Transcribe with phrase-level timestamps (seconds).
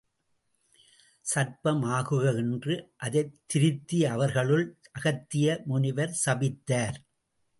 [1.35, 2.93] சர்ப்பம் ஆகுக என்று
[2.97, 4.77] அதைத் திருத்தி அவர்களுள்
[4.91, 6.95] அகத்திய முனிவர் சபித்தார்.